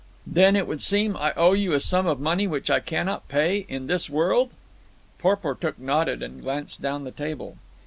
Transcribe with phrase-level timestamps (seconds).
[0.25, 3.67] "Then it would seem I owe you a sum of money which I cannot pay...
[3.69, 4.49] in this world?"
[5.19, 7.57] Porportuk nodded and glanced down the table.